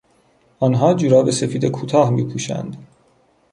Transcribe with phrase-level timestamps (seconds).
[0.59, 2.87] آنها جوراب سفید کوتاه میپوشند.